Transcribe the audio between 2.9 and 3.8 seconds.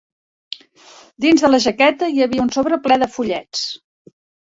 de fullets.